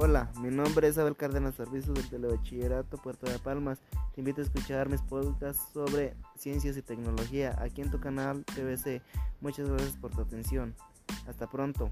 [0.00, 3.80] Hola, mi nombre es Abel Cárdenas Servicio del Telebachillerato Puerto de Palmas.
[4.14, 9.02] Te invito a escuchar mis podcasts sobre ciencias y tecnología aquí en tu canal TVC.
[9.40, 10.76] Muchas gracias por tu atención.
[11.26, 11.90] Hasta pronto.